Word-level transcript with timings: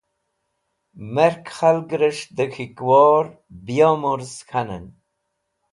merk 1.15 1.43
khalg'resh 1.57 2.23
da 2.35 2.45
k̃hikwor 2.53 3.25
biyomurz 3.65 4.33
k̃hanen 4.49 4.85